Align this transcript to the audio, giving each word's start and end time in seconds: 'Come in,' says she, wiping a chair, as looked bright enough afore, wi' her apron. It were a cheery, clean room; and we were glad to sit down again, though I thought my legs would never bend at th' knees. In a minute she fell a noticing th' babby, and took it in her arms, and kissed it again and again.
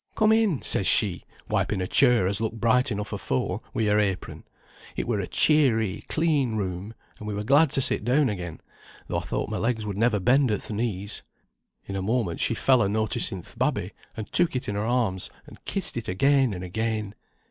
'Come 0.15 0.31
in,' 0.31 0.63
says 0.63 0.87
she, 0.87 1.25
wiping 1.47 1.79
a 1.79 1.85
chair, 1.85 2.25
as 2.25 2.41
looked 2.41 2.59
bright 2.59 2.91
enough 2.91 3.13
afore, 3.13 3.61
wi' 3.75 3.83
her 3.85 3.99
apron. 3.99 4.43
It 4.95 5.07
were 5.07 5.19
a 5.19 5.27
cheery, 5.27 6.01
clean 6.09 6.55
room; 6.55 6.95
and 7.19 7.27
we 7.27 7.35
were 7.35 7.43
glad 7.43 7.69
to 7.69 7.81
sit 7.81 8.03
down 8.03 8.27
again, 8.27 8.61
though 9.07 9.19
I 9.19 9.23
thought 9.23 9.51
my 9.51 9.57
legs 9.59 9.85
would 9.85 9.99
never 9.99 10.19
bend 10.19 10.49
at 10.49 10.61
th' 10.61 10.71
knees. 10.71 11.21
In 11.85 11.95
a 11.95 12.01
minute 12.01 12.39
she 12.39 12.55
fell 12.55 12.81
a 12.81 12.89
noticing 12.89 13.43
th' 13.43 13.55
babby, 13.59 13.91
and 14.17 14.25
took 14.31 14.55
it 14.55 14.67
in 14.67 14.73
her 14.73 14.87
arms, 14.87 15.29
and 15.45 15.63
kissed 15.65 15.95
it 15.95 16.07
again 16.07 16.55
and 16.55 16.63
again. 16.63 17.13